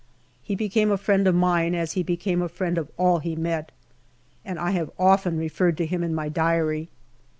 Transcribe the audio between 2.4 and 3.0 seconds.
a friend of